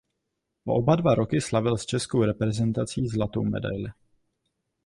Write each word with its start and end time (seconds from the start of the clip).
Po 0.65 0.77
oba 0.79 0.95
dva 1.01 1.13
roky 1.15 1.41
slavil 1.41 1.77
s 1.77 1.85
českou 1.85 2.23
reprezentací 2.23 3.07
zlatou 3.07 3.43
medaili. 3.43 3.91